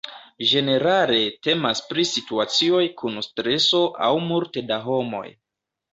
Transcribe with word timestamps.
Ĝenerale 0.51 1.19
temas 1.47 1.83
pri 1.91 2.07
situacioj 2.13 2.81
kun 3.03 3.23
streso 3.27 3.83
aŭ 4.07 4.11
multe 4.31 4.65
da 4.73 4.85
homoj. 4.87 5.27